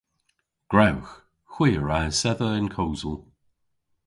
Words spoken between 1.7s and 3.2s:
a wra esedha yn kosel.